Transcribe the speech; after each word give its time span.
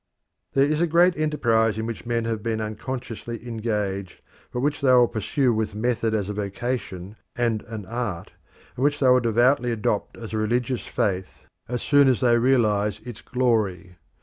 There 0.53 0.65
is 0.65 0.81
a 0.81 0.87
great 0.87 1.15
enterprise 1.15 1.77
in 1.77 1.85
which 1.85 2.07
men 2.07 2.23
have 2.23 2.37
always 2.37 2.43
been 2.43 2.59
unconsciously 2.59 3.47
engaged, 3.47 4.21
but 4.51 4.61
which 4.61 4.81
they 4.81 4.91
will 4.91 5.07
pursue 5.07 5.53
with 5.53 5.75
method 5.75 6.15
as 6.15 6.27
a 6.27 6.33
vocation 6.33 7.17
and 7.35 7.61
an 7.67 7.85
art, 7.85 8.31
and 8.75 8.83
which 8.83 8.99
they 8.99 9.07
will 9.09 9.19
devoutly 9.19 9.71
adopt 9.71 10.17
as 10.17 10.33
a 10.33 10.39
religious 10.39 10.87
faith 10.87 11.45
as 11.67 11.83
soon 11.83 12.07
as 12.09 12.19
they 12.19 12.39
realise 12.39 12.99
its 13.01 13.21
glory. 13.21 13.97